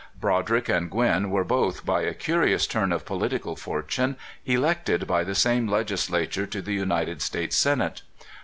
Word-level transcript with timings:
Broderick 0.19 0.67
and 0.67 0.89
Gwin 0.89 1.29
were 1.29 1.43
both, 1.43 1.85
by 1.85 2.01
a 2.01 2.15
curious 2.15 2.65
turn 2.65 2.91
of 2.91 3.05
political 3.05 3.55
fortune, 3.55 4.15
elected 4.47 5.05
by 5.05 5.23
the 5.23 5.35
same 5.35 5.67
Legisla 5.69 6.27
ture 6.27 6.47
to 6.47 6.59
the 6.59 6.73
United 6.73 7.21
States 7.21 7.55
Senate. 7.55 8.01